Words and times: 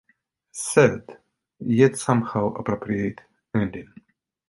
A 0.01 0.11
sad, 0.55 1.19
yet 1.59 1.95
somehow 1.95 2.53
appropriate, 2.55 3.21
ending. 3.53 3.93